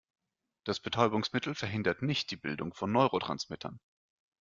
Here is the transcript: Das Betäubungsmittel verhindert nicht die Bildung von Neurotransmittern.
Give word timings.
Das 0.63 0.79
Betäubungsmittel 0.79 1.53
verhindert 1.53 2.01
nicht 2.01 2.31
die 2.31 2.35
Bildung 2.35 2.73
von 2.73 2.91
Neurotransmittern. 2.91 3.79